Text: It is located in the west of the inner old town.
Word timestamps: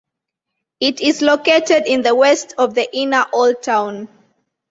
It 0.79 0.99
is 0.99 1.21
located 1.21 1.83
in 1.85 2.01
the 2.01 2.15
west 2.15 2.55
of 2.57 2.73
the 2.73 2.89
inner 2.97 3.27
old 3.31 3.61
town. 3.61 4.09